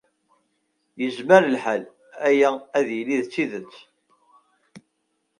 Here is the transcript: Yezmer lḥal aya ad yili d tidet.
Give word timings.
Yezmer 1.01 1.43
lḥal 1.55 1.83
aya 2.27 2.49
ad 2.77 2.87
yili 2.95 3.17
d 3.23 3.25
tidet. 3.33 3.75